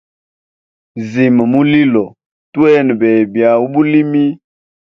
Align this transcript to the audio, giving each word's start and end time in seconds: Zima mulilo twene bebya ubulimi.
Zima 1.09 1.43
mulilo 1.51 2.05
twene 2.53 2.93
bebya 3.01 3.49
ubulimi. 3.65 4.25